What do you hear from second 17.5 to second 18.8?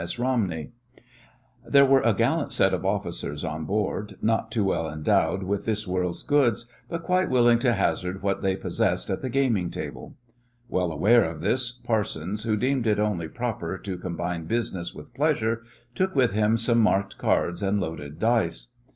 and loaded dice.